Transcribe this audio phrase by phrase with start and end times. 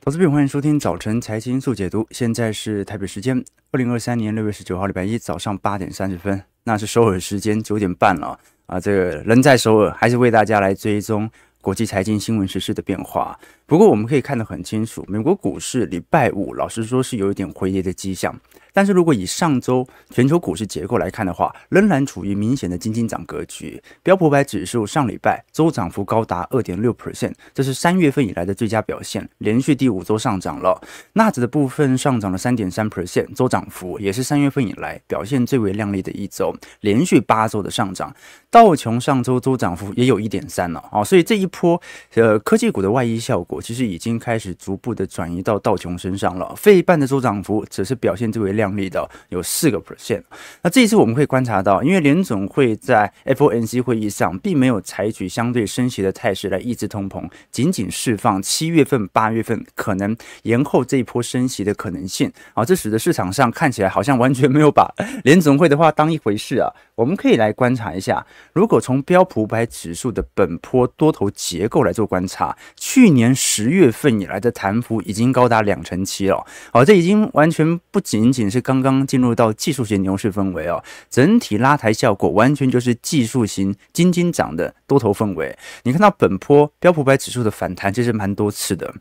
[0.00, 2.06] 投资朋友，欢迎收听早晨财经速解读。
[2.10, 8.78] 现在是台北时间二零二三年六月十九号礼拜一早上八点三十分，那是首尔时间九点半了啊。
[8.78, 11.30] 这个人在首尔，还是为大家来追踪
[11.60, 13.38] 国际财经新闻时事的变化。
[13.66, 18.38] 不过我们可以看得很清楚，美国股市礼拜五，老实说是有一点回跌的迹象。
[18.74, 23.80] 但是如果以上周全球股市结构来看的话，仍然处于明显的金金涨格局。
[24.02, 30.78] 标普百指数上礼拜周涨幅高达二点六 percent，这是三月份以来的最佳表现，连续第五周上涨了。
[31.12, 38.12] 纳指的部分上涨了三点三 percent，周涨幅也是三月份以来表现最为亮丽的一周，连续八周的上涨。
[38.50, 41.80] 道琼上周周涨幅也有一点三了啊，所以这一波
[42.14, 46.52] 呃科技股的外溢效果其实已经开始逐步的转移到道琼身上了。
[46.56, 48.63] 费半的周涨幅则是表现最为亮。
[48.64, 50.22] 亮丽的有四个 percent，
[50.62, 62.32] 那这一次我们会观察到，因为联总会在 FOMC 会议上并没有采取相对升息的态势来抑制通膨，仅仅释放七月份、八月份可能延后这一波升息的可能性。
[62.54, 64.90] 啊，这使得市场上看起来好像完全没有把
[65.24, 66.72] 联总会的话当一回事啊。
[66.94, 85.56] 我们可以来观察一下，如果从标普五百指数的本波多头结构来做观察，去年十月份以来的弹幅已经高达两成七了，好，这已经完全不仅仅是刚刚进入到技术型牛市氛围哦，整体拉抬效果完全就是技术型金金涨的多头氛围。
[85.82, 88.94] 你看到本波标普百指数的反弹其实蛮多次的，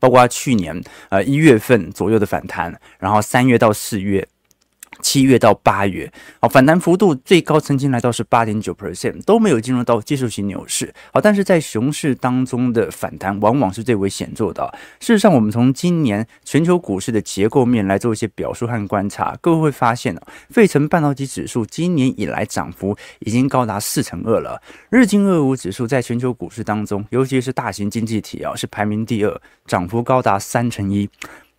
[0.00, 4.26] 包括去年呃一月份左右的反弹，然后三月到四月。
[5.00, 6.10] 七月到八月，
[6.40, 10.92] 好，反弹幅度最高曾经来到是八点九 percent，都没有进入到技术型牛市。
[11.12, 14.72] 好，但是在熊市当中的反弹往往是最为显著的。
[15.00, 24.60] 事实上，我们从今年全球股市的结构面来做一些表述和观察，各位会发现哦，费城半导体指数今年以来涨幅已经高达四成二了。
[24.90, 31.08] 日经二五指数在全球股市当中，尤其是大型经济体啊，是排名第二，涨幅高达三成一。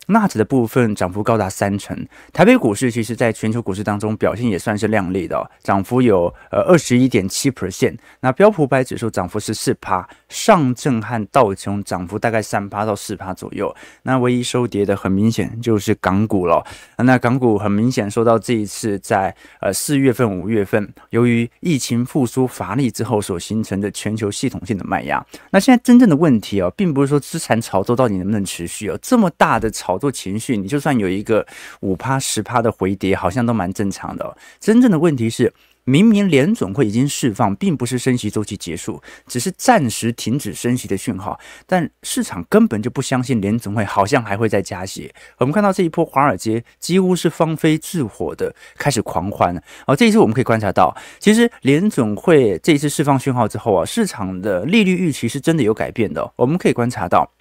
[0.09, 1.95] 纳指的部分涨幅高达三成，
[2.33, 7.95] 台北股市其实在全球股市当中表现也算是亮丽的，哦，涨幅有呃二十一点七 percent。
[8.21, 13.73] 那标普百指数涨幅是四趴，上证和道琼涨幅大概三趴到四趴左右。
[14.01, 16.65] 那唯一收跌的很明显就是港股了。
[16.97, 25.23] 那港股很明显受到这一次在呃四月份、五月份由于疫情复苏乏力之后所形成的全球系统性的卖压。
[25.51, 29.98] 那现在真正的问题哦，并不是说资产炒作到底能不能持续哦，这么大的炒。
[29.99, 31.45] 做情绪，你就算有一个
[31.81, 34.37] 五趴十趴的回跌，好像都蛮正常的。
[34.59, 45.11] 真正的问题是，明明联总会已经释放，并不是升息周期结束，只是暂时停止升息的讯号，但市场根本就不相信联总会好像还会再加息。
[45.39, 49.59] 我们看到这一波华尔街几乎是放飞自我的开始狂欢。
[49.87, 56.31] 好，这一次我们可以观察到，其实联总会这一次释放讯号之后啊，市场的利率预期是真的有改变的。
[56.35, 57.31] 我们可以观察到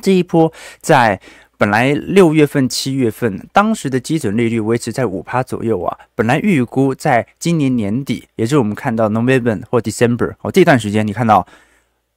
[0.00, 1.20] 这一波在。
[1.62, 5.96] 本来六月份、七月份，当时的基准利率维持在五趴左右啊。
[6.16, 11.46] 本来预估在今年年底，也就是我们看到 November 或 December 哦，这段时间，你看到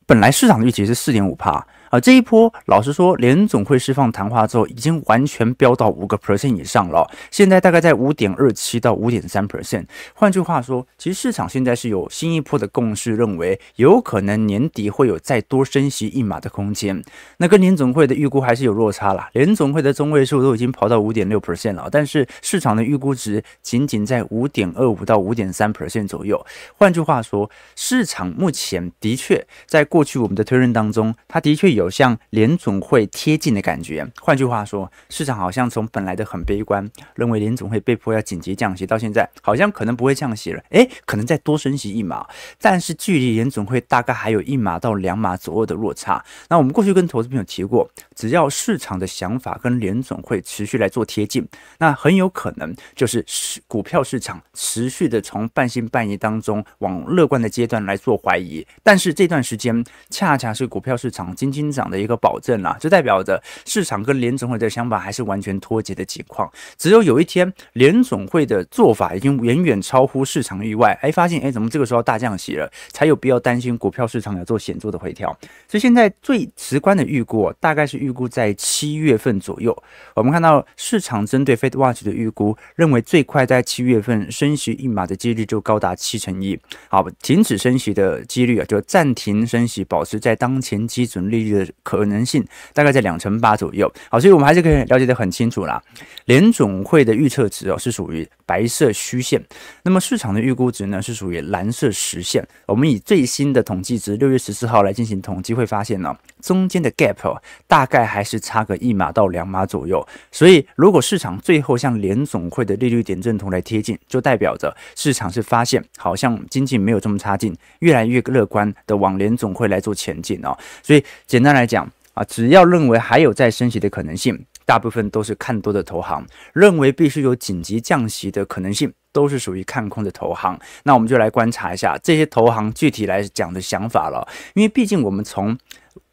[0.08, 1.64] 本来市场的预期是四点五趴。
[1.96, 7.10] 啊，这一波老实说，联总会释放谈话之后，已经完全飙到五个 percent 以上了。
[7.32, 9.86] 现在大概在五点二七到五点三 percent。
[10.14, 17.02] 换句话说，其实市场现在是有新一波的共识，认为有可能年底会有再多升息一码的空间。
[17.38, 19.30] 那跟联总会的预估还是有落差了。
[19.34, 26.44] 联总会的中位数都已经跑到五点六 percent 了，但是市场的预估值仅仅在五点二五到五点三 percent 左右。
[26.74, 31.76] 换句话说，市场目前的确在过去我们的推论当中，它的确。
[31.76, 34.06] 有有向联总会贴近的感觉。
[34.20, 40.62] 换句话说，市场好像从本来的很悲观，认为联总会被迫要紧急降息，到现在好像可能不会降息了。
[40.72, 42.26] 诶，可能再多升息一码，
[42.60, 46.24] 但是距离联总会大概还有一码到两码左右的落差。
[46.50, 51.48] 那我们过去跟投资朋友提过，只要市场的想法跟联总会持续来做贴近，
[51.78, 53.24] 那很有可能就是
[53.68, 58.66] 股票市场持续的从半信半疑当中往乐观的阶段来做怀疑。
[58.82, 66.48] 但是这段时间恰恰是股票市场金增长的一个保证啦，就代表着市场跟联总会的想法还是完全脱节的情况。
[66.78, 75.36] 只有有一天联总会的做法已经远远超乎市场意外，哎，发现哎，怎么这个时候大降息了，才有必要担心股票市场要做显著的回调。
[75.68, 79.76] 所以现在最直观的预估，大概是预估在七月份左右。
[80.14, 86.60] 我们看到市场针对 FedWatch 的预估，认为最快在七月份升息一码的几率就高达七成一。
[86.90, 91.55] 好，停止升息的几率啊，就暂停升息，保持在当前基准利率。
[91.56, 95.82] 的可能性大概在两成八左右，好，所以我们还是可以了解得很清楚啦。
[96.26, 99.44] 联总会的预测值哦是属于白色虚线，
[99.84, 102.48] 那么市场的预估值呢是属于蓝色实线。
[102.68, 107.38] 我们以最新的统计值六月十四号来进行统计，会发现呢，中间的 gap，
[107.68, 110.06] 大概还是差个一码到两码左右。
[110.32, 120.56] 所以，如果市场最后向联总会的利率点阵图来贴近，就代表着市场是发现好像经济没有这么差劲，越来越乐观的往联总会来做前进哦。
[120.84, 124.46] 所以，简单来讲啊，只要认为还有再升息的可能性。
[124.66, 130.60] 大部分都是看多的投行，认为必须有紧急降息的可能性，都是属于看空的投行。
[130.84, 134.28] 那我们就来观察一下这些投行具体来讲的想法了。
[134.56, 135.58] 因为毕竟我们从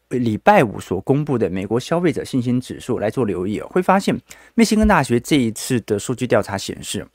[0.09, 4.15] 礼拜五所公布的美国消费者信心指数来做留意，会发现
[4.53, 7.07] 密歇根大学这一次的数据调查显示，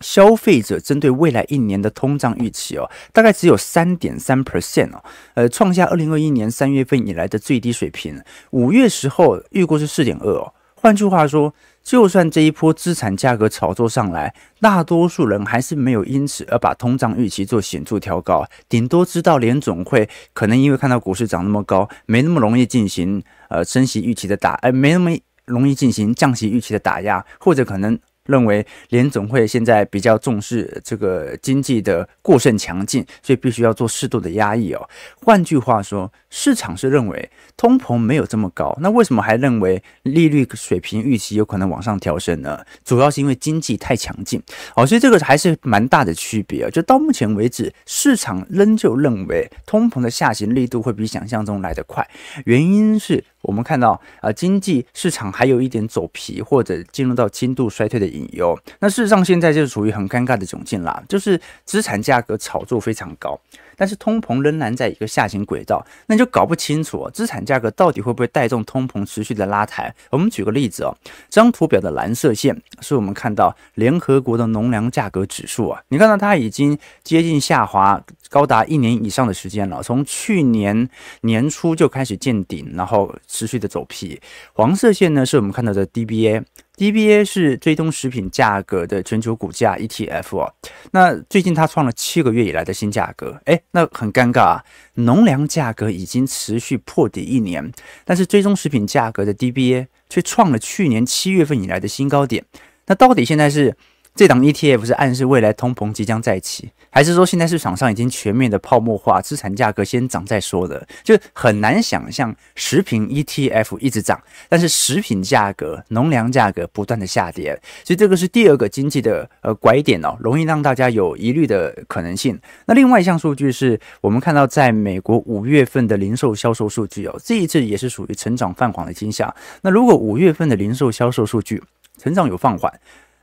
[0.00, 5.04] 消费者针对未来一年的通胀预期哦，大概只有三点三 percent 哦，
[5.34, 8.20] 呃，创下二零二一年三月份以来的最低水平。
[8.50, 10.52] 五月时候预估是四点二哦。
[10.84, 25.10] 换句话说，就算这一波资产价格炒作上来，大多数人还是没有因此而把通胀预期做显著调高，顶多知道联总会可能因为看到股市涨那么高，没那么容易进行呃升息预期的打，呃，没那么
[25.46, 27.98] 容易进行降息预期的打压，或者可能。
[28.26, 34.88] 认为联总会现在比较重视这个经济的过剩强劲，所以必须要做适度的压抑哦。
[35.16, 42.64] 换句话说，市场是认为通膨没有这么高，那为什么还认为利率水平预期有可能往上调升呢？
[42.84, 44.42] 主要是因为经济太强劲
[44.74, 46.70] 哦，所以这个还是蛮大的区别啊。
[46.70, 52.08] 就到目前为止，市场仍旧认为通膨的下行力度会比想象中来得快，
[52.46, 53.22] 原因是。
[53.44, 58.58] 我们看到啊，经济市场还有一点走皮或者进入到轻度衰退的隐忧。
[58.80, 63.38] 那事实上，现在就是处于很尴尬的窘境啦，就是资产价格炒作非常高。
[63.76, 69.94] 但是通膨仍然在一个下行轨道，那就搞不清楚资产价格到底会不会带动通膨持续的拉抬。
[70.10, 70.96] 我们举个例子哦，
[71.30, 80.88] 这张图表的蓝色线是我们看到联合国的农粮价格指数啊，你看到它已经接近下滑高达一年以上的时间了，从去年
[81.22, 84.20] 年初就开始见顶，然后持续的走皮。
[84.52, 86.42] 黄色线呢是我们看到的 DBA。
[86.76, 90.54] DBA 是追踪食品价格的全球股价 ETF 哦，
[90.90, 97.72] 那最近它创了七个月以来的新价格，哎，那很尴尬啊，农粮价格已经持续破底一年，
[98.04, 102.44] 但是追踪食品价格的 DBA 却创了去年七月份以来的新高点，
[102.86, 103.76] 那到底现在是？
[104.16, 110.86] 这档 ETF 是暗示未来通膨即将再起，还是说现在市场上已经全面的泡沫化，资产价格先涨再说的？
[111.02, 122.40] 就很难想象食品 ETF 一直涨，但是食品价格、农粮价格不断的下跌，所以这个是第二个经济的呃拐点哦，容易让大家有疑虑的可能性。
[122.66, 129.34] 那另外一项数据是我们看到在美国五月份的零售销售数据哦，这一次也是属于成长放缓的倾向。
[129.62, 131.60] 那如果五月份的零售销售数据
[131.98, 132.72] 成长有放缓，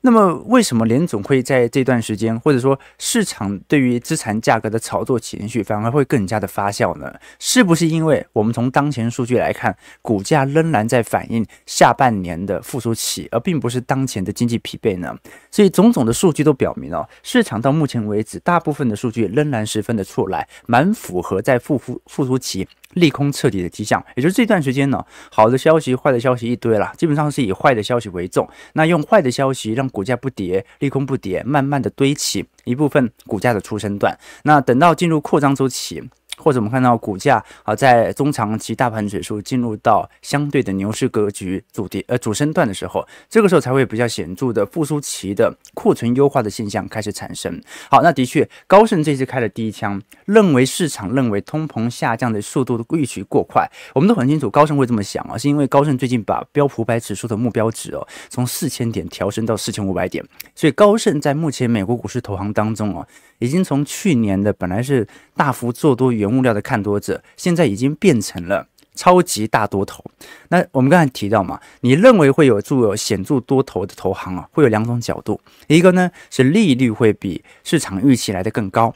[0.04, 7.14] 那么，为什么联总会在这段时间，或者说市场对于资产价格的炒作情绪反而会更加的发酵呢？
[7.38, 15.16] 是不是因为我们从当前数据来看，股价仍然在反映下半年的复苏期，而并不是当前的经济疲惫呢？
[15.52, 22.68] 所以，种种的数据都表明哦，市场到目前为止，大部分的数据仍然十分的错来，蛮符合在复复复苏期。
[22.94, 28.48] 利空彻底的迹象，也就是这段时间呢，好的消息、坏的消息一堆了，基本上是以坏的消息为重。
[28.74, 34.18] 那用坏的消息让股价不跌，利空不跌，慢慢的堆起一部分股价的出生段。
[34.44, 36.04] 那等到进入扩张周期。
[36.42, 47.62] 或者我们看到股价啊，在中长期大盘指数进入到相对的牛市格局主跌呃主升段的时候，这个时候才会比较显著的复苏期的库存优化的现象开始产生。
[47.90, 53.70] 好，那的确高盛这次开了第一枪，认为市场认为通膨下降的速度的预期过快。
[53.94, 63.06] 我们都很清楚高盛会这么想啊，是因为高盛最近把标普百指数的目标值哦从四千点调升到四千五百点，所以高盛在目前美国股市投行当中哦。
[63.40, 70.04] 已经从去年的本来是大幅做多原木料的看多者，现在已经变成了超级大多头。
[70.50, 78.94] 那我们刚才提到嘛，你认为会有助有显著多头的投行啊，会有两种角度，一个呢是利率会比市场预期来的更高。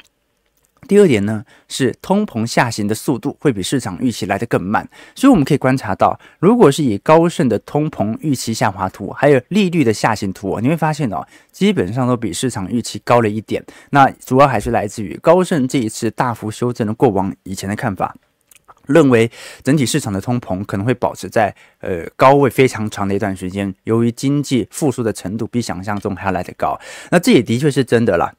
[0.88, 13.64] 第二点呢，是通膨下行的速度会比市场预期来得更慢，所以我们可以观察到，如果是以高盛的通膨预期下滑图，还有利率的下行图，你会发现哦，基本上都比市场预期高了一点。
[13.90, 18.16] 那主要还是来自于高盛这一次大幅修正了过往以前的看法，
[18.88, 19.32] 认为
[19.64, 26.80] 整体市场的通膨可能会保持在呃高位非常长的一段时间，由于经济复苏的程度比想象中还要来得高。
[27.10, 28.32] 那这也的确是真的啦。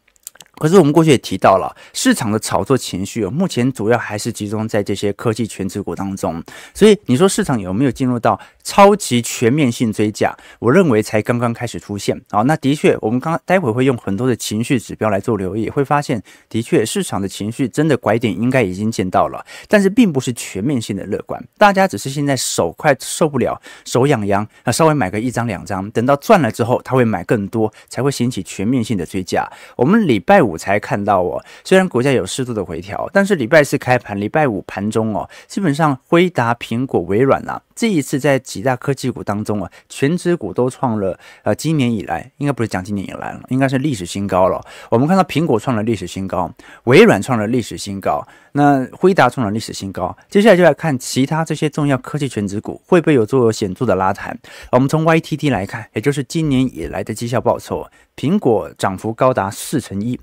[0.59, 6.43] 可是我们过去也提到了，市场的炒作情绪哦，目前主要还是集中在这些科技权值股当中。
[6.75, 10.37] 所以你说市场有没有进入到超级全面性追价？
[10.59, 12.21] 我认为才刚刚开始出现。
[12.31, 21.43] 好，那的确，我们刚待会会用很多的情绪指标来做留意，会发现的确市场的情绪真的拐点应该已经见到了，但是并不是全面性的乐观。
[21.59, 29.47] 大家只是现在手快受不了，手痒痒啊，稍微买个一张两张，等到赚了之后，他会买更多，才会引起全面性的追价。
[29.77, 44.61] 我们礼拜五才看到哦，虽然股价有适度的回调，但是礼拜四开盘，礼拜五盘中哦，基本上辉达、苹果、微软啊，这一次在几大科技股当中啊，全指股都创了呃今年以来，应该不是讲今年以来了，应该是历史新高了。
[44.90, 46.50] 我们看到苹果创了历史新高，
[46.85, 50.16] 微软创了历史新高，那辉达创了历史新高。
[50.30, 54.35] 接下来就来看其他这些重要科技全指股会不会有做显著的拉抬。
[54.73, 60.18] 我们从 YTD 来看，也就是今年以来的绩效报酬，苹果涨幅高达四成一。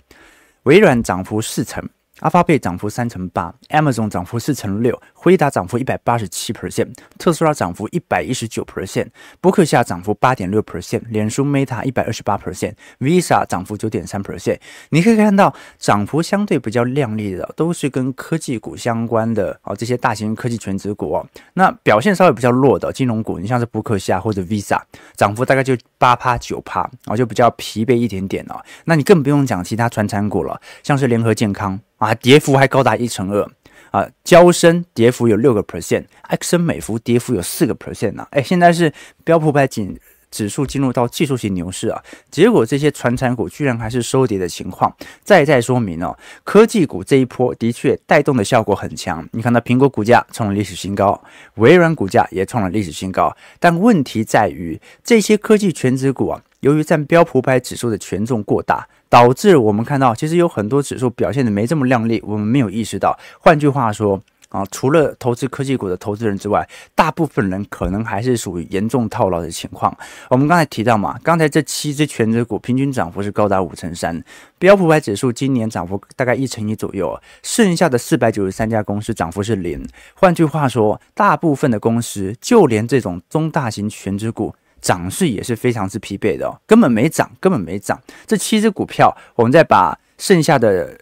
[0.63, 1.87] 微软涨幅四成。
[2.19, 9.07] 阿发贝涨幅三成八，Amazon 涨幅四成六，辉达涨幅一百八十七 percent，特斯拉涨幅一百一十九 percent，
[9.41, 14.59] 波克夏涨幅八点六 percent，脸书 Meta 一百二十八 percent，Visa 涨幅九点三 percent。
[14.89, 21.27] 你可以看到涨幅相对比较亮丽的，都是跟科技股相关的哦，这些大型科技全值股哦。
[21.55, 24.79] 那表现稍微比较弱的金融股，你像是伯克夏或者 Visa，
[25.17, 28.63] 涨幅大概就八趴九趴，然后就比较疲惫一点点哦。
[28.85, 31.79] 那你更不用讲其他传产股了，像是联合健康。
[32.03, 33.49] 啊，跌幅还高达一成二
[33.91, 34.05] 啊！
[34.25, 38.27] 交深跌幅有六个 percent，埃克森美孚跌幅有四个 percent 呢。
[38.31, 38.91] 哎，现在是
[39.23, 39.95] 标普百指
[40.29, 44.93] 指数进入到技术型牛市啊，结果这些传产股居然还是收跌的情况，
[45.23, 49.25] 再再说明哦，科技股这一波的确带动的效果很强。
[49.31, 51.23] 你看到苹果股价创了历史新高，
[51.55, 58.85] 微软股价也创了历史新高，但问题在于这些科技全指股啊，由于占标普百指数的权重过大。
[59.13, 63.15] 导致我们看到，其实有很多指数表现的没这么亮丽，我们没有意识到。
[63.39, 69.95] 换句话说啊，除了投资科技股的投资人之外，大部分人可能还是属于严重套牢的情况。
[70.31, 74.19] 我们刚才提到嘛，刚才这七只权值股平均涨幅是高达五成三，
[74.57, 79.87] 标普百指数今年涨幅大概一成一左右，剩下的四百九十三家公司涨幅是零。
[80.15, 84.55] 换句话说，大部分的公司，就连这种中大型权值股。
[84.83, 87.97] 涨势也是非常之疲惫的哦，根本没涨，根本没涨。
[88.27, 90.99] 这七只股票，我们再把剩下的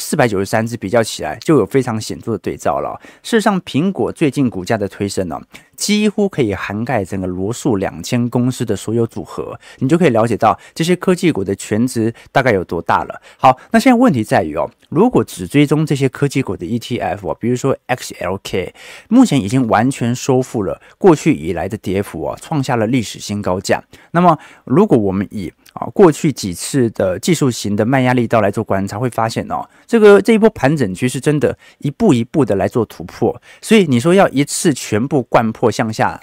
[0.00, 2.98] 四百九十三只比较起来，就有非常显著的对照了。
[3.22, 5.40] 事实上，苹果最近股价的推升呢，
[5.76, 13.20] 几乎可以涵盖整个罗素两千公司的所有组合，你就可以了解到这些科技股的权值大概有多大了。
[13.36, 18.72] 好，那现在问题在于哦，如果只追踪这些科技股的 ETF，比如说 XLK，
[19.08, 23.82] 目前已经完全收复了过去以来的跌幅哦，创下了历史新高价。
[24.12, 36.20] 那么，如果我们以啊，过去几次的技术型的慢压力道来做观察，会发现哦，这个这一波盘整区是真的一步一步的来做突破，所以你说要一次全部贯破向下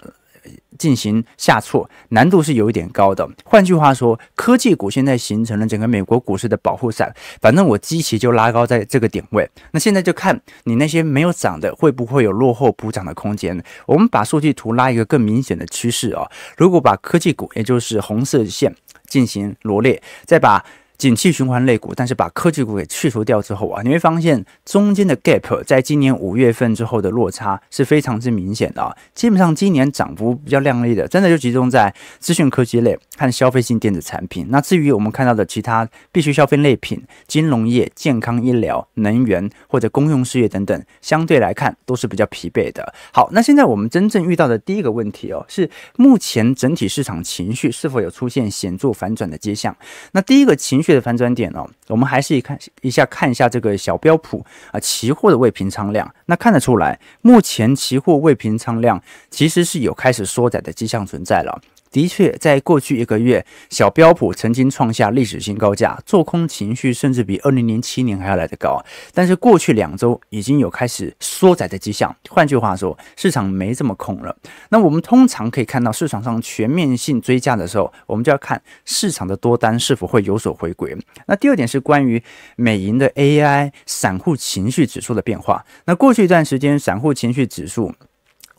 [0.78, 3.28] 进行下挫，难度是有一点高的。
[3.44, 13.62] 换句话说，科技股现在形成了整个美国股市的保护伞，反正我基期就拉高在这个点位，那现在就看你那些没有涨的会不会有落后补涨的空间。
[13.86, 18.74] 我们把数据图拉一个更明显的趋势啊，如果把科技股，也就是红色线。
[19.08, 20.62] 进行罗列，再把
[20.98, 28.92] 景气循环类股，但是把科技股给去除掉之后啊，你会发现中间的 gap 在今年五月份之后的落差是非常之明显的啊。
[29.14, 34.48] 基本上今年涨幅比较亮丽的，真的就集中在资讯科技类和消费性电子产品。
[34.50, 42.92] 那至于我们看到的其他必需消费类品、金融业、健康医疗、能源或者公用事业等等，相对来看都是比较疲惫的。
[43.14, 49.78] 好，那现在我们真正遇到的第一个问题哦，是目前整体市场情绪是否有出现显著反转的迹象？
[50.14, 50.87] 那第一个情绪。
[50.94, 61.62] 的反转点哦，我们还是一看一下看一下这个小标普啊期货的未平仓量，那看得出来，目前期货未平仓量其实是有开始缩窄的迹象存在了。
[61.92, 68.84] 的确，在过去一个月，小标普曾经创下历史新高价，做空情绪甚至比二零零七年还要来得高。
[69.14, 72.16] 但是过去两周已经有开始缩窄的迹象。
[72.30, 74.36] 换句话说，市场没这么空了。
[74.70, 80.96] 那我们通常可以看到市场上全面性追价的时候，我们就要看市场的多单是否会有所回归。
[81.26, 82.22] 那第二点是关于
[82.56, 85.66] 美银的 AI 散户情绪指数的变化。
[85.86, 87.94] 那过去一段时间，散户情绪指数。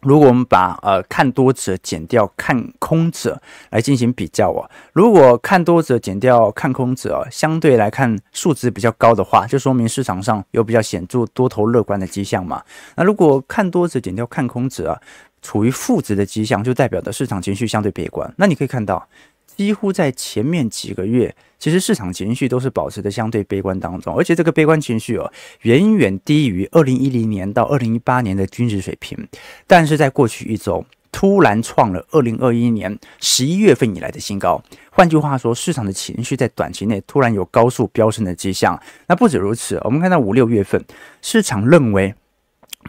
[0.03, 3.41] 如果我们把呃看多者减掉看空者
[3.71, 12.63] 来进行比较哦，如果看多者减掉看空者，相对来看数值比较高的话，就说明市场上有比较显著多头乐观的迹象嘛。
[12.97, 15.01] 那如果看多者减掉看空者啊，
[15.43, 18.33] 处于负值的迹象，就代表的市场情绪相对悲观。
[18.37, 19.09] 那你可以看到。
[19.57, 29.29] 几乎在前面几个月，其实市场情绪都是保持的相对悲观当中，而且这个悲观情绪哦，远远低于二零一零年到二零一八年的均值水平。
[29.67, 34.63] 但是在过去一周，突然创了二零二一年十一月份以来的新高。
[34.91, 38.81] 换句话说，市场的情绪在短期内突然有高速飙升的迹象。
[39.09, 40.85] 那不止如此，我们看到五六月份，
[41.23, 42.15] 市场认为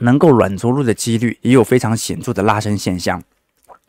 [0.02, 3.24] 能够软着陆的几率也有非常显著的拉升现象。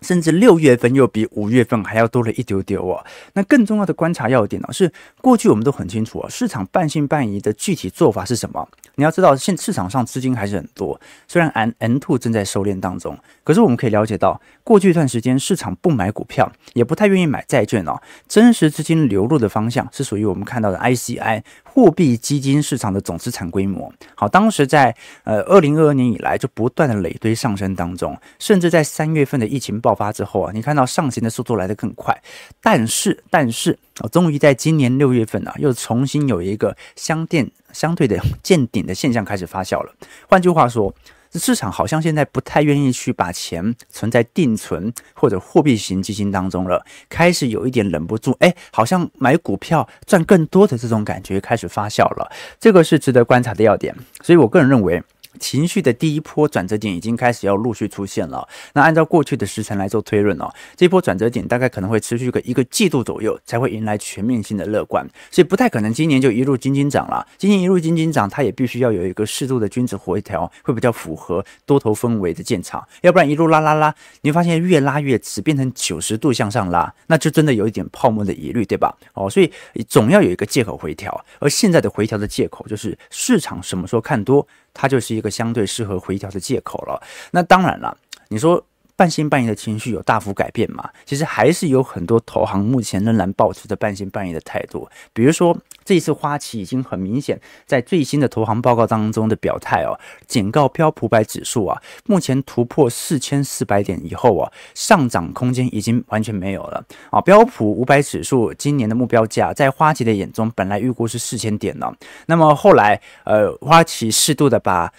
[0.03, 3.05] 甚至六月份又比五月份还要多了一丢丢哦。
[3.35, 8.69] 那更重要的观察要点呢，是过去我们都很清楚啊，市场半信半疑的具体做法是什么？
[8.97, 18.01] 你要知道，现市场上资金还是很多，虽然 M M two 正在收敛当中，可是我们可以了解到，过去一段时间市场不买股票，也不太愿意买债券哦。
[18.29, 21.43] 真实资金流入的方向是属于我们看到的 ICI。
[21.73, 32.21] 货币基金市场的总资产规模，好，当时在呃二零二二年以来就不断的累堆上升当中，甚至在三月份的疫情爆发之后啊，你看到上行的速度来得更快，
[32.61, 39.93] 但是但是啊，终于在今年六月份啊，又重新有一个相电相对的 见顶的现象开始发酵了。
[40.29, 40.93] 换句话说。
[41.39, 55.03] 市场好像现在不太愿意去把钱存在定存或者货币型基金当中了，开始有一点忍不住，哎，好像买股票赚更多的这种感觉开始发酵了，这个是值得观察的要点，所以我个人认为。
[55.39, 58.47] 情绪的第一波转折点已经开始要陆续出现了。
[58.75, 65.09] 那按照过去的时程来做推论哦，这波转折点大概可能会持续个一个季度左右，才会迎来全面性的乐观。
[65.31, 67.27] 所以不太可能今年就一路金金涨了。
[67.39, 72.87] 今年一路金金涨，它也必须要有一个适度的均值回调，会比较符合多头氛围的建厂。
[73.03, 78.97] 要不然一路拉拉拉，你会发现越拉越直，变成九十度向上拉，那就真的有一点泡沫的疑虑，对吧？
[79.15, 79.53] 哦，所以
[79.89, 81.25] 总要有一个借口回调。
[81.39, 84.47] 而现在的回调的借口就是市场什么时候看多。
[84.75, 87.03] 它就是一个相对适合回调的借口了。
[87.31, 87.97] 那当然了，
[88.29, 88.65] 你说。
[88.97, 90.87] 半信半疑的情绪有大幅改变吗？
[91.07, 94.87] 其实还是有很多投行目前仍然保持着半信半疑的态度。
[95.15, 107.21] 比如说，这一次花旗已经很明显在最新的投行报告当中的表态哦，警告标普百指数啊，目前突破四千四百点以后啊，上涨空间已经完全没有了啊。
[107.21, 111.93] 标普五百指数今年的目标价在花旗的眼中本来预估是四千点呢，
[112.27, 114.93] 那么后来呃，花旗适度的把。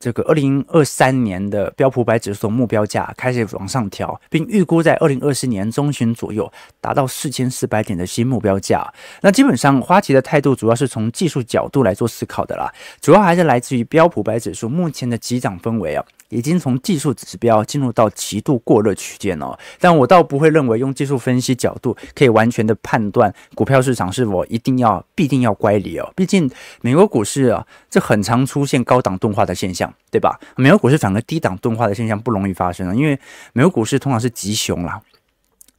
[0.00, 6.50] 这个二零二三年的标普白指数目标价开始往上调，并预估在二零二四年中旬左右
[6.80, 8.92] 达到四千四百点的新目标价。
[9.22, 16.04] 那基本上花旗的态度主要是从技术角度来做思考的啦，主要还是来自于标普白指数目前的急涨氛围啊。
[16.30, 26.12] 已经从技术指标进入到极度过热区间哦，但我倒不会认为用技术分析角度可以完全的判断股票市场是否一定要必定要乖离哦。
[26.14, 30.38] 毕竟美国股市啊，这很常出现高档钝化的现象，对吧？
[30.56, 33.18] 美国股市反而低档钝化的现象不容易发生，因为
[33.52, 35.00] 美国股市通常是极熊啦。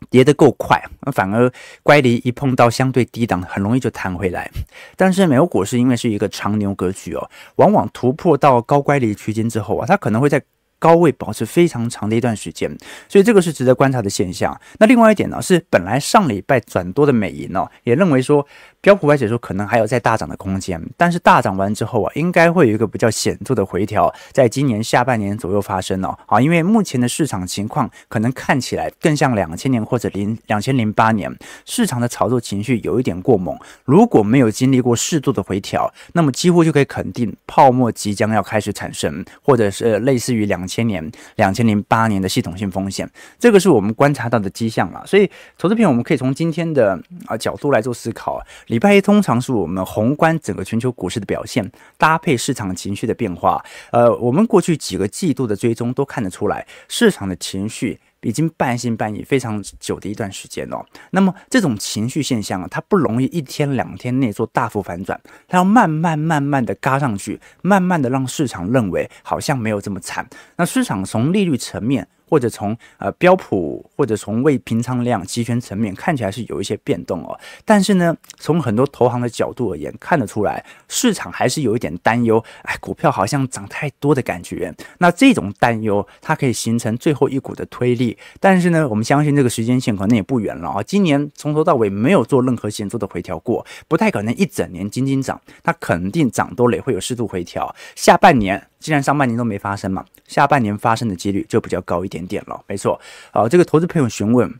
[0.09, 1.51] 跌得够快，那反而
[1.83, 4.49] 乖离一碰到相对低档，很容易就弹回来。
[4.95, 10.41] 但是美国股市因为是一个长牛格局哦，往往突破到高乖离区间之后啊，它可能会在。
[10.79, 12.75] 高位保持非常长的一段时间，
[13.07, 14.59] 所以这个是值得观察的现象。
[14.79, 18.47] 那另外一点呢，是本来上礼拜转多的美银哦，也认为说
[18.79, 26.17] 标普五百指数可能还有再大涨的空间，但是大涨完之后啊，应该会有一个比较显著的回调，在今年下半年左右发生哦。
[26.25, 31.29] 好，因为目前的市场情况可能看起来更像两千年或者零两千零八年，
[31.65, 33.57] 市场的炒作情绪有一点过猛。
[33.83, 40.68] 如果没有经历过适度的回调，那么几乎就可以肯定泡沫即将要开始产生，或者是类似于两。
[40.69, 45.03] 千年、两千零八年的系统性风险，这个是我们观察到的迹象了。
[45.07, 45.27] 所以，
[45.57, 48.39] 投资品，我们可以从今天的啊角度来做思考。
[48.67, 53.65] 礼拜一通常是我们宏观整个全球股市的表现，搭配市场情绪的变化。
[53.91, 57.99] 呃，我们过去几个季度的追踪都看得出来，市场的情绪。
[58.21, 70.27] 已经半信半疑非常久的一段时间哦，那么这种情绪现象啊，它不容易一天两天内做大幅反转，它要慢慢慢慢的嘎上去，慢慢的让市场认为好像没有这么惨。
[70.55, 72.07] 那市场从利率层面。
[72.29, 84.71] 或者从呃标普，或者从未平仓量期权层面看起来是有一些变动哦，但是呢，从很多投行的角度而言，看得出来市场还是有一点担忧，哎，股票好像涨太多的感觉。
[84.99, 90.83] 那这种担忧它可以形成最后一股的推力，但是呢，我们相信这个时间线可能也不远了啊。
[90.83, 97.75] 今年从头到尾没有做任何显著的回调过，不太可能一整年仅仅涨，它肯定涨多了也会有适度回调。
[97.95, 98.68] 下半年。
[98.79, 102.59] 既然上半年都没发生嘛，下半年发生的几率就比较高一点点了。
[102.67, 102.99] 没错，
[103.31, 104.53] 好，这个投资朋友询问，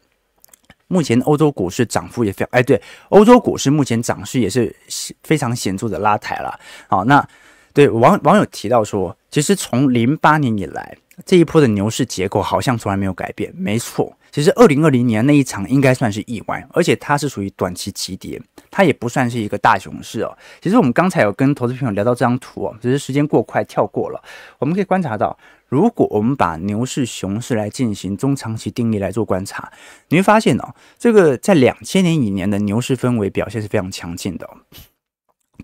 [0.88, 4.76] 目前欧洲股市涨幅也非常，哎，对，欧洲股市目前涨势也是
[5.24, 6.60] 非常显著的拉抬了。
[6.88, 7.28] 好，那
[7.74, 10.98] 对网网友提到说，其实从零八年以来。
[11.26, 13.54] 这一波的牛市结构好像从来没有改变。
[13.56, 20.38] 没错，其实二零二零年那一场应该算是意外，而且它是属于短期急跌，它也不算是一个大熊市哦。
[20.62, 24.24] 其实我们刚才有跟投资朋友聊到这张图哦，只是时间过快跳过了。
[24.60, 29.72] 我们可以观察到，如果我们把牛市、熊市来进行中长期定义来做观察，
[30.10, 34.50] 你会发现哦，这个在两千年以前的牛市氛围表现是非常强劲的。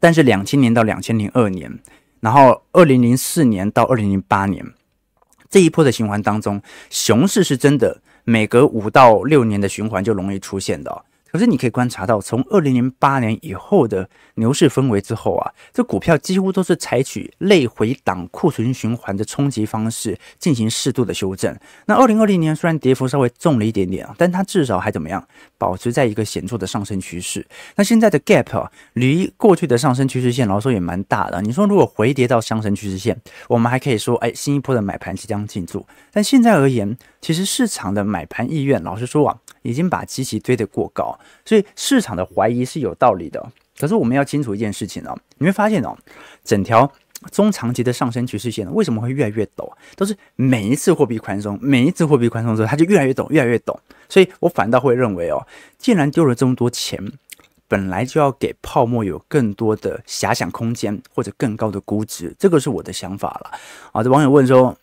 [0.01, 1.79] 但是两千年到两千零二年，
[2.19, 4.65] 然后二零零四年到二零零八年
[5.55, 11.05] 这一波的循环当中，熊市是真的每隔五到六年的循环就容易出现的。
[11.31, 21.57] 可是你可以观察到，从二零零八年以后的牛市氛围之后啊，这股票几乎都是采取类回档库存循环的冲击方式进行适度的修正。
[21.85, 25.25] 那二零二零年虽然跌幅稍微重了一点点啊，但它至少还怎么样，
[25.65, 27.43] 保持在一个显著的上升趋势。
[27.75, 31.41] 那现在的 gap 啊，离过去的上升趋势线老实说也蛮大的。
[31.41, 35.84] 你说如果回跌到上升趋势线，我们还可以说，哎，新一波的买盘即将进驻。
[36.12, 39.36] 但现在而言，其实市场的买盘意愿，老实说啊。
[39.65, 43.43] 已经把机器堆得过高，所以市场的怀疑是有道理的。
[43.80, 45.97] 可是我们要清楚一件事情哦，你会发现哦，
[46.43, 46.88] 整条
[47.31, 49.71] 中长期的上升趋势线为什么会越来越陡？
[49.95, 53.77] 都是每一次货币宽松，每一次货币宽松之后，它就越来越陡，越来越陡。
[54.07, 55.45] 所以我反倒会认为哦，
[55.77, 57.11] 既然丢了这么多钱，
[57.67, 63.51] 本来就要给泡沫有更多的遐想空间或者更高的估值，这个是我的想法了。
[63.91, 64.77] 啊，这网友问说，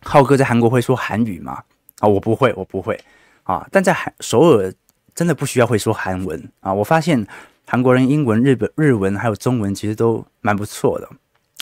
[0.00, 1.62] 浩哥在韩国会说韩语吗？
[1.98, 2.98] 啊，我不会，我不会。
[3.42, 4.72] 啊，但在韩首尔
[5.14, 6.72] 真的不需要会说韩文啊！
[6.72, 7.26] 我发现
[7.66, 11.08] 韩国人英文、日本日文还有中文其实都蛮不错的。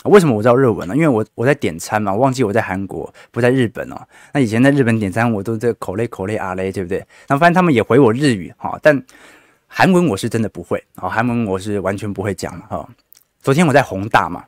[0.03, 0.95] 为什么我知道日文呢？
[0.95, 3.95] 因为我我在点餐嘛，我忘记我在韩国不在日本哦。
[4.33, 7.05] 那以前在日本点餐，我都在口类口类阿嘞，对不对？
[7.27, 9.03] 那发现他们也回我日语哈，但
[9.67, 12.87] 韩文我是真的不会啊，韩文我是完全不会讲哈。
[13.41, 14.45] 昨天我在弘大嘛，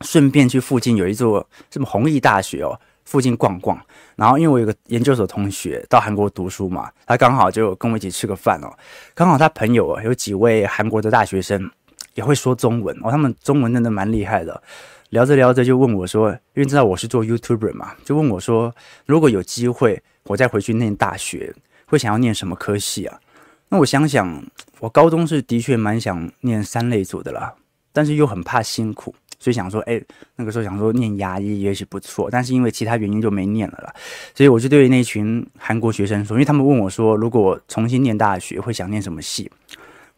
[0.00, 2.78] 顺便去附近有一座什么弘毅大学哦。
[3.04, 3.78] 附近逛逛，
[4.14, 8.72] 然后因为我有个研究所同学到韩国读书嘛，他刚好就跟我一起吃个饭哦。
[9.12, 11.68] 刚好他朋友啊有几位韩国的大学生
[12.14, 14.62] 也会说中文哦，他们中文真的蛮厉害的。
[15.10, 21.54] 聊着聊着就问我说，因为知道我是做 YouTuber 嘛，就问我说，如果有机会我再回去念大学，
[21.86, 23.20] 会想要念什么科系啊？
[23.68, 24.42] 那我想想，
[24.80, 27.54] 我高中是的确蛮想念三类组的啦，
[27.92, 29.14] 但是又很怕辛苦。
[29.38, 30.00] 所以想说，哎，
[30.36, 33.92] 那个时候想说念牙医也许不错，但是因为其他原因就没念了啦。
[34.36, 39.50] 所以我就对那群韩国学生说，因为他们问我说，如果重新念大学会想念什么系，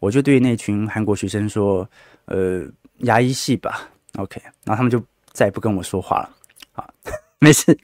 [0.05, 1.89] 我就对那群韩国学生说，
[2.25, 2.63] 呃，
[2.97, 3.89] 牙医系吧。
[4.17, 6.29] OK，然后他们就再也不跟我说话了。
[6.73, 6.87] 好，
[7.41, 7.75] 没事，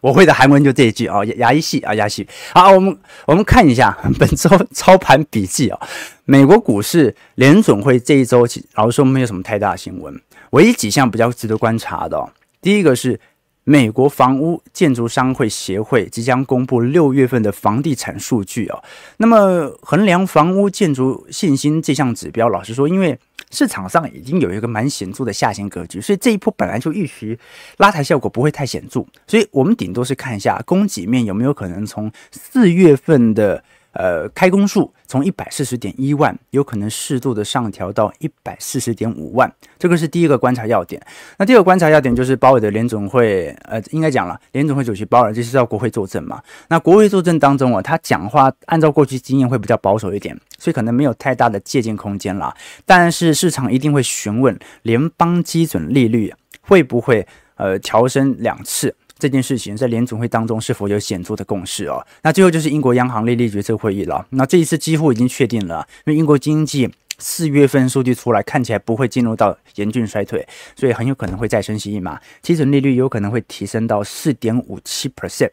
[0.00, 2.28] 我会的韩文就这一句啊，牙医系啊，牙医系。
[2.52, 5.80] 好，我们我们看一下本周操盘笔记啊，
[6.24, 10.14] 美国股市联总会这一周，老实说没有什么太大新闻。
[10.50, 12.32] 唯一几项比较值得观察的，
[12.62, 13.18] 第一个是
[13.64, 18.78] 美国房屋建筑商会协会即将公布六月份的房地产数据啊。
[19.16, 23.18] 那么衡量房屋建筑信心这项指标，老实说，因为
[23.50, 27.38] 市场上已经有一个蛮显著的下行格局，所以这一波本来就预期
[27.78, 33.64] 拉抬效果不会太显著，所以我们顶多是看一下供给面有没有可能从四月份的。
[33.94, 41.00] 呃，开工数从一百四十点一万，有可能适度的上调到一百四十点五万，这个是第一个观察要点。
[41.38, 46.42] 那第二个观察要点就是鲍尔的联总会，呃，应该讲了，联总会主席鲍尔就是要国会作证嘛。
[46.68, 52.54] 那国会作证当中啊，他讲话按照过去经验会比较保守一点，所以可能没有太大的借鉴空间啦。
[52.84, 58.96] 但是市场一定会询问联邦基准利率会不会呃调升两次。
[59.24, 62.06] 这件事情在联总会当中是否有显著的共识哦？
[62.20, 64.26] 那最后就是英国央行利率决策会议了。
[64.28, 75.48] 那这一次几乎已经确定了，因为英国经济四月份数据出来，看起来不会进入到严峻衰退，所以很有可能会再升息一码，基准利率有可能会提升到四点五七 percent。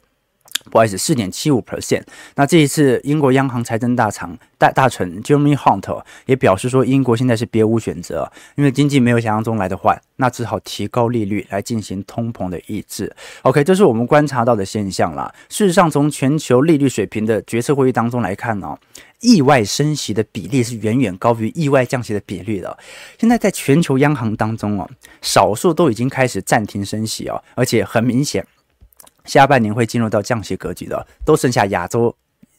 [0.69, 2.03] 不好意思，四点七五 percent。
[2.35, 13.13] 那这一次，英国央行财政大厂大大臣 Jeremy Hunt 也表示说，英国现在是别无选择，因为经济没有想象中来得坏，那只好提高利率来进行通膨的抑制。
[13.41, 15.33] OK，这是我们观察到的现象啦。
[15.49, 18.77] 事实上，从全球利率水平的决策会议当中来看呢、
[19.21, 22.77] 意外升息的比例是远远高于意外降息的比例的。
[23.17, 24.87] 现在在全球央行当中哦，
[25.21, 28.45] 少数都已经开始暂停升息哦，而且很明显。
[29.25, 32.15] 下半年会进入到降息格局的，都剩下亚洲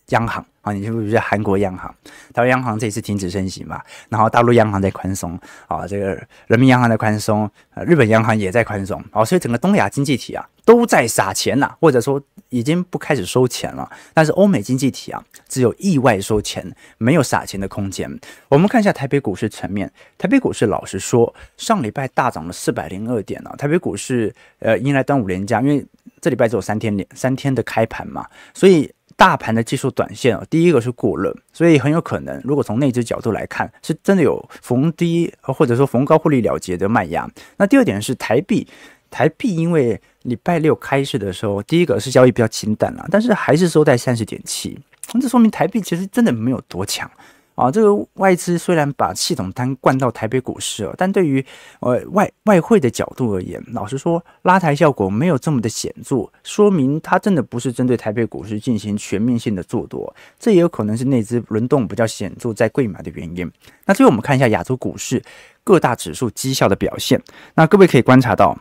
[0.08, 1.92] 央行啊，你是不是韩国央行？
[2.34, 7.50] 台湾央行这次停止升息嘛，然后大陆央行在宽松啊，这个人民银行在宽松，
[7.86, 13.90] 日本央行也在宽松，啊，所以整个东亚经济体啊都在撒钱呐，或者说已经不开始收钱了。
[14.12, 16.64] 但是欧美经济体啊，只有意外收钱，
[16.98, 18.20] 没有撒钱的空间。
[18.48, 25.84] 我们看一下台北股市层面，台北股市老实说，上礼拜大涨了四百零二点啊，台北股市呃迎来端午连假，因为
[26.20, 28.92] 这礼拜只有三天连三天的开盘嘛，所以。
[29.22, 37.30] 大盘的技术短线啊，第一个是过热，所以很有可能，如果从那只角度来看，是真的有逢低或者说逢高获利了结的卖压。
[37.56, 38.66] 那第二点是台币，
[39.12, 44.76] 台币因为礼拜六开市的时候，第一个是交易比较清淡了，但是还是收在三十点七，
[45.20, 47.08] 这说明台币其实真的没有多强。
[47.54, 51.44] 啊，这个外资虽然把系统单灌到台北股市哦，但对于
[51.80, 63.50] 呃外外汇的角度而言，老实说，拉抬效果没有这么的显著，说明它真的不是针对台北股市进行全面性的做多，这也有可能是内资轮动比较显著在贵买的原因。
[63.84, 65.22] 那最后我们看一下亚洲股市
[65.62, 67.20] 各大指数绩效的表现，
[67.54, 68.58] 那各位可以观察到，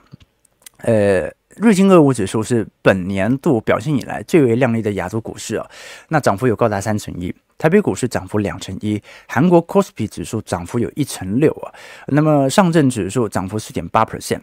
[0.79, 1.31] 呃。
[1.57, 5.69] 日经二五指数是本年度表现以来最为亮丽的亚洲股市啊，
[6.07, 7.31] 那涨幅有高达三成一。
[7.61, 11.71] 台北股市涨幅两成一，韩国 KOSPI 指数涨幅有一成六啊。
[12.07, 14.41] 那么上证指数涨幅四点八 percent，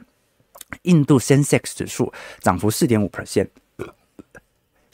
[0.82, 3.48] 印度 Sensex 指数涨幅四点五 percent。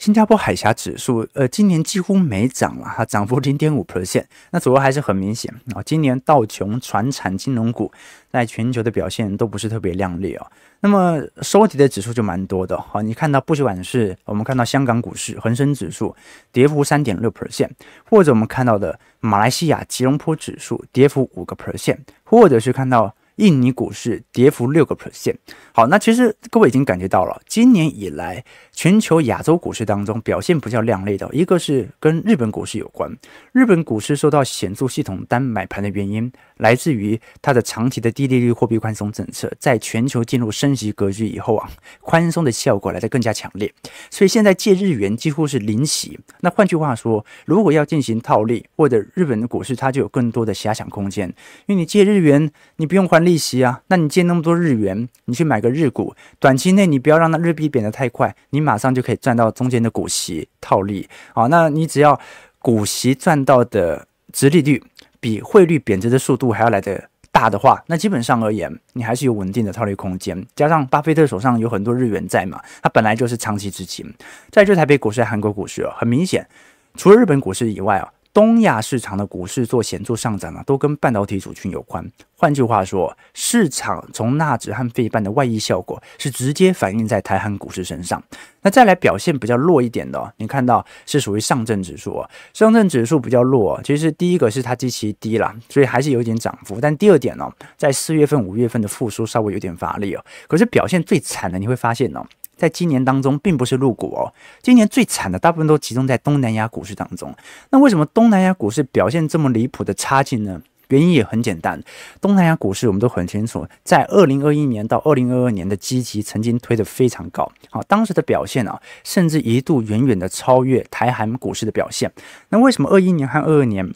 [0.05, 4.23] 新加坡海峡指数，呃，今年几乎没涨了，它涨幅零点五 percent。
[4.51, 7.91] 那主要还是很明显啊，今年道琼、船产、金融股
[8.31, 10.45] 在全球的表现都不是特别亮丽啊。
[10.81, 16.15] 那么收跌的指数就蛮多的，好，你看到不管是我们看到香港股市恒生指数
[16.51, 17.71] 跌幅三点六 percent，
[18.07, 23.15] 或者我们看到的马来西亚吉隆坡指数跌幅五个 percent，或者是看到。
[23.35, 25.35] 印尼股市跌幅六个 percent。
[25.73, 33.13] 好，那其实各位已经感觉到了，今年以来全球亚洲股市当中表现比较亮丽的，一个是跟日本股市有关。
[33.51, 41.69] 日本股市受到显著系统单买盘的原因，来自于它的长期的低利率货币宽松政策，在全球进入升级格局以后啊，
[41.99, 43.69] 宽松的效果来得更加强烈。
[44.09, 46.17] 所以现在借日元几乎是零息。
[46.39, 51.27] 那换句话说，如果要进行套利，或者日本的股市它就有更多的遐想空间，
[51.65, 53.24] 因为你借日元，你不用还。
[53.25, 61.47] 利息啊，那你借那么多日元，你去买个日股，短期内你不要让那日币贬得太快，你马上就可以赚到中间的股息套利啊。
[61.47, 62.17] 那你只要
[62.59, 64.81] 股息赚到的殖利率
[65.19, 70.45] 比汇率贬值的速度还要来得大的话，那基本上而言，你还是有稳定的套利空间。
[70.55, 74.05] 加上巴菲特手上有很多日元在嘛，他本来就是长期资金。
[74.51, 76.47] 再就台北股市、韩国股市啊，很明显，
[76.95, 78.09] 除了日本股市以外啊。
[78.35, 82.05] 东亚市场的股市做显著上涨啊，都跟半导体族群有关。
[82.37, 88.21] 换句话说，市场从纳指和费半的外溢效果是直接反映在台韩股市身上。
[88.61, 93.79] 那再来表现比较弱一点的，你看到是属于上证指数啊，上证指数比较弱。
[93.85, 96.81] 其实第一个是它基期低了，所以还是有一点涨幅。
[96.81, 100.21] 但第二点呢，在四月份、五月份的复苏稍微有点乏力哦。
[100.49, 102.21] 可是表现最惨的，你会发现呢。
[102.55, 107.33] 在今年当中，并不是入股哦，今年最惨的大部分都集中在东南亚股市当中。
[107.69, 110.61] 那为什么东南亚股市表现这么离谱的差劲呢？
[110.89, 111.81] 原因也很简单，
[112.21, 122.11] 东南亚股市我们都很清楚，在二零二一年到二零二二年的基期曾经推得非常高，好，当时的表现啊，甚至一度远远的超越台韩股市的表现。
[122.49, 123.91] 那为什么二一年和二二年？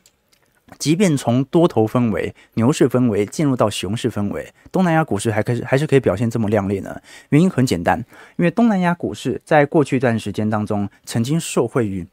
[0.79, 6.99] 即便从多头氛围、牛市氛围进入到熊市氛围，东南亚股市还可以还是可以表现这么靓丽呢？
[7.29, 7.99] 原因很简单，
[8.37, 12.07] 因为东南亚股市在过去一段时间当中，曾经受惠于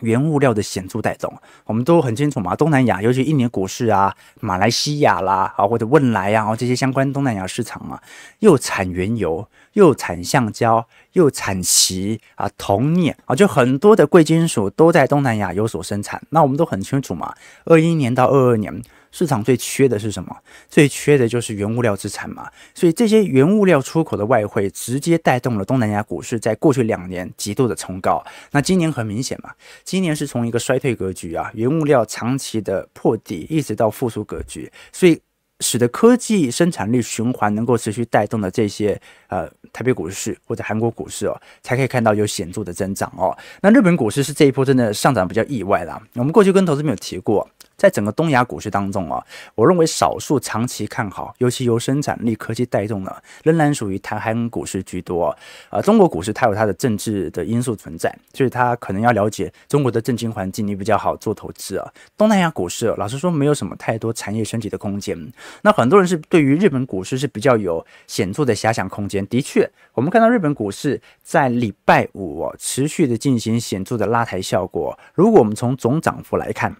[0.00, 1.32] 原物料的显著带动。
[1.64, 8.00] 我们都很清楚嘛，东南亚尤其印尼股市啊、马来西亚啦啊或者汶莱啊这些相关东南亚市场嘛，
[8.40, 9.48] 又产原油。
[9.74, 16.22] 又产橡胶，又产锡啊，铜镍啊，就很多的贵金属都在东南亚有所生产。
[16.30, 18.80] 那我们都很清楚嘛，二一年到二二年
[19.14, 20.36] 市场最缺的是什么？
[20.68, 22.50] 最缺的就是原物料资产嘛。
[22.74, 28.20] 所以这些原物料出口的外汇直接带动了东南亚股市在过去两年极度的冲高。
[28.50, 29.52] 那今年很明显嘛，
[29.84, 35.20] 今年是从一个衰退格局啊，原物料长期的破底，一直到复苏格局，所以。
[35.60, 43.34] 使得科技生产力循环能够持续带动的这些呃台北股市或者韩国股市哦，才可以看到有显著的增长哦。
[43.62, 46.02] 那日本股市是这一波真的上涨比较意外啦。
[46.14, 47.48] 我们过去跟投资没有提过。
[47.76, 55.36] 在整个东亚股市当中啊，我认为少数长期看好，尤其由生产力科技带动的，仍然属于台湾股市居多。
[55.70, 61.92] 呃，中国股市它有它的政治的因素存在，所以它可能要了解中国的政经环境，你比较好做投资啊。
[62.16, 65.32] 东南亚股市，老实说，没有什么太多产业升级的空间。
[65.62, 69.26] 那很多人是对于日本股市是比较有显著的遐想空间。
[69.26, 74.98] 的确，我们看到日本股市在礼拜五持续的进行显著的拉抬效果。
[75.14, 76.74] 如果我们从总涨幅来看，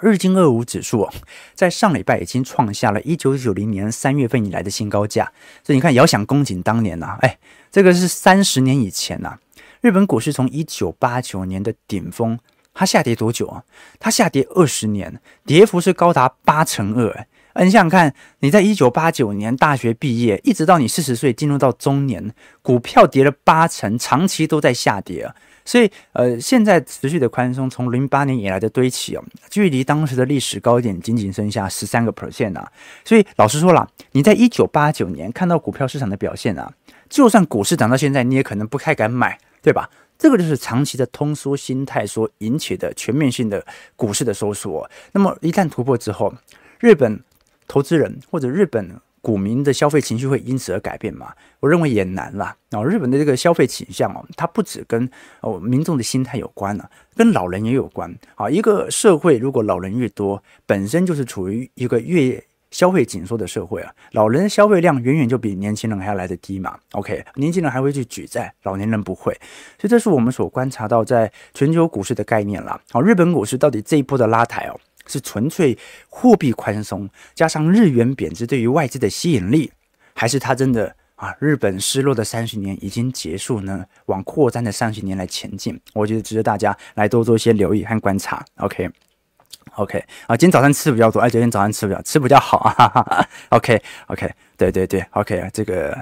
[0.00, 1.08] 日经二五指数
[1.54, 5.32] 在上礼拜已经创下了一九九零年三月份以来的新高价。
[5.64, 7.38] 所以你看，遥想公瑾当年呐、啊，哎，
[7.70, 9.38] 这个是三十年以前呐、
[9.80, 12.38] 日本股市从一九八九年的顶峰，
[12.74, 13.64] 它下跌多久啊？
[13.98, 17.26] 它下跌二十年，跌幅是高达八成二。
[17.58, 25.32] 你想想看，你在一九八九年大学毕业，一直到你四十岁进入到中年，股票跌了八成，长期都在下跌。
[25.66, 32.72] 所以，呃，现在持续的宽松，从零八年以来的堆起哦，距离当时的历史高点仅仅剩下十三个 percent 啊。
[33.04, 36.72] 所以，老实说了，你在一九八九年看到股票市场的表现啊，
[37.10, 39.90] 就算股市涨到现在，你也可能不太敢买，对吧？
[40.16, 43.62] 这个就是长期的通缩心态所引起的全面性的
[43.96, 44.88] 股市的收缩。
[45.12, 46.32] 那么，一旦突破之后，
[46.80, 47.20] 日本
[47.68, 51.34] 投资人或者日本股民的消费情绪会因此而改变吗？
[51.58, 52.54] 我认为也难了。
[52.70, 55.10] 哦日本的这个消费倾向哦，它不只跟
[55.40, 58.16] 哦民众的心态有关了，跟老人也有关。
[58.36, 63.92] 啊，一个社会如果老人越多，本身就是处于一个越消费紧缩的社会啊。
[64.12, 66.78] 老人的消费量远远就比年轻人还要来得低嘛。
[66.92, 69.32] OK，年轻人还会去举债，老年人不会。
[69.76, 72.80] 所以这是我们所观察到在全球股市的概念了。
[72.92, 74.78] 好，日本股市到底这一波的拉抬哦？
[75.06, 75.76] 是纯粹
[76.08, 79.70] 货币宽松加上日元贬值对于外资的吸引力，
[80.14, 81.34] 还是它真的啊？
[81.38, 83.84] 日本失落的三十年已经结束呢？
[84.06, 88.44] 往扩张的三十年来前进，我觉得值得大家来多做一些留意和观察。
[88.56, 92.72] OK，OK，、啊，今天早上吃比较多，哎，昨天早上吃比较吃比较好 啊。
[92.72, 95.96] 哈哈 OK，OK，对对对，OK，啊这个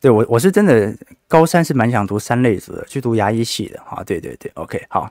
[0.00, 0.96] 对我我是真的
[1.28, 4.02] 高三是蛮想读三类组的，去读牙医系的啊。
[4.04, 5.10] 对对对，OK，好，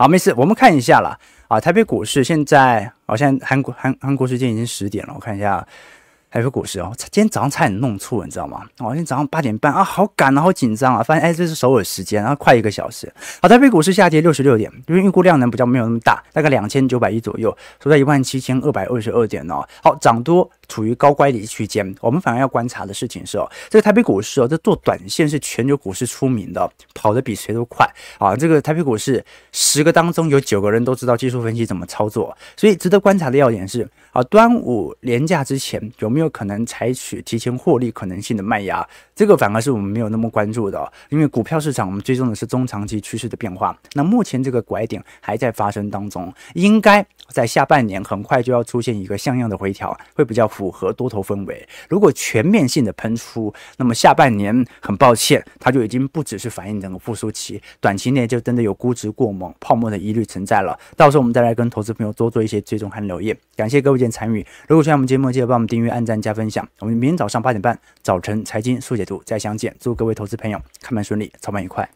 [0.00, 1.14] 好，没事，我们看一下啦。
[1.46, 5.62] 啊，台北股市现在好像韩国韩韩国时间已经十点了，我看一下。
[6.30, 8.62] 台北股市哦，今天早上差点弄错，你知道吗？
[8.78, 11.02] 哦，今天早上八点半啊，好赶啊，好紧张啊！
[11.02, 13.12] 发现哎，这是首尔时间，然后快一个小时。
[13.42, 19.66] 好，台北股市下跌六十六点，因为预估量能比较没有那么大，大概两千九百亿左右，收在一万七千二百二十二点哦。
[19.82, 21.92] 好，涨多处于高乖离区间。
[22.00, 27.84] 我们反而要观察的事情是哦，这个台北股市哦，这做短线是全球股市出名的，跑得比谁都快
[28.18, 28.36] 啊。
[28.36, 33.88] 这个台北股市十个当中有九个人都知道技术分析怎么操作，所以值得观察的要点是。
[34.12, 38.86] 啊，端午连假之前有没有有可能采取提前获利可能性的卖压？
[39.14, 43.76] 这个反而是我们没有那么关注的，因为股票市场我们追踪的是中长期趋势的变化。
[43.94, 51.66] 那目前这个拐点还在发生当中，应该在下半年很快就要出现一个像样的回调，会比较符合多头氛围。
[51.88, 60.78] 如果全面性的喷出，那么下半年很抱歉，它就已经不只是反映整个复苏期，短期内就真的有估值过猛、泡沫的疑虑存在了。
[60.96, 63.34] 到时候我们再来跟投资朋友多做一些追踪和留意。
[63.56, 64.10] 感谢各位的。
[64.10, 66.68] 参与，如果喜欢我们节目，记得帮我们订阅、按赞、加分享。
[66.80, 69.72] 我们明天早上八点半，早晨财经速解读再相见。
[69.78, 71.88] 祝各位投资朋友开盘顺利，操盘愉快。